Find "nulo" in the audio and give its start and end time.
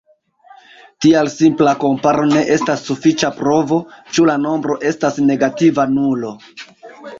5.97-6.37